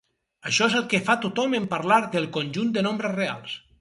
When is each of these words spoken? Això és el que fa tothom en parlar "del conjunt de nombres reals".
Això 0.51 0.67
és 0.71 0.77
el 0.79 0.87
que 0.93 1.01
fa 1.09 1.15
tothom 1.25 1.53
en 1.59 1.67
parlar 1.75 1.99
"del 2.17 2.25
conjunt 2.39 2.73
de 2.79 2.85
nombres 2.89 3.15
reals". 3.21 3.55